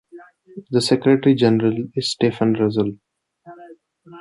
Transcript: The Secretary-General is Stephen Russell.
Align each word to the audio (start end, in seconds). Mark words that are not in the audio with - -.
The 0.71 0.81
Secretary-General 0.81 1.89
is 1.95 2.09
Stephen 2.09 2.53
Russell. 2.55 2.93